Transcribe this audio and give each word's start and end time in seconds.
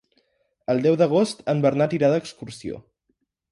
El 0.73 0.81
deu 0.85 0.97
d'agost 1.01 1.45
en 1.53 1.63
Bernat 1.67 1.95
irà 1.99 2.11
d'excursió. 2.17 2.83